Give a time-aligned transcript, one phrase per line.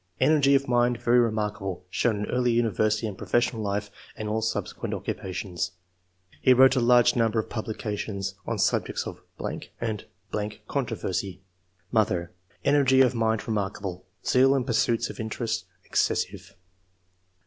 [0.19, 4.95] Energy of mind very remarkable, shown in early university and professional life and all subsequent
[4.95, 5.73] occupations.
[6.41, 9.21] He wrote a large number of publications on sub jects of...
[9.79, 10.05] and....
[10.67, 11.43] controversy.
[11.91, 12.31] Mother—
[12.65, 16.55] ^Energy of mind remarkable; zeal in pursuit of interests, excessive."